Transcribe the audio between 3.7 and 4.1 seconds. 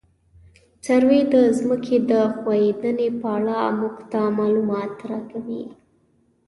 موږ